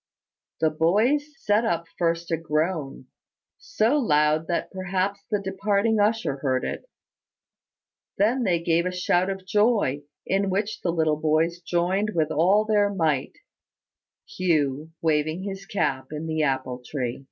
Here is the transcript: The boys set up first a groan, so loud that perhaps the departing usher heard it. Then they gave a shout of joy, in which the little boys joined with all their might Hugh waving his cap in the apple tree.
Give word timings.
The 0.61 0.71
boys 0.71 1.27
set 1.45 1.63
up 1.63 1.85
first 1.99 2.31
a 2.31 2.37
groan, 2.37 3.05
so 3.59 3.99
loud 3.99 4.47
that 4.47 4.71
perhaps 4.71 5.19
the 5.29 5.39
departing 5.39 5.99
usher 5.99 6.37
heard 6.37 6.63
it. 6.65 6.89
Then 8.17 8.43
they 8.43 8.59
gave 8.63 8.87
a 8.87 8.91
shout 8.91 9.29
of 9.29 9.45
joy, 9.45 10.01
in 10.25 10.49
which 10.49 10.81
the 10.81 10.89
little 10.91 11.17
boys 11.21 11.59
joined 11.59 12.13
with 12.15 12.31
all 12.31 12.65
their 12.65 12.91
might 12.91 13.33
Hugh 14.27 14.89
waving 15.03 15.43
his 15.43 15.67
cap 15.67 16.07
in 16.11 16.25
the 16.25 16.41
apple 16.41 16.81
tree. 16.83 17.19